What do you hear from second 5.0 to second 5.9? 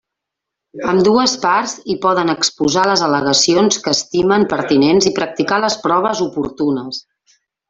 i practicar les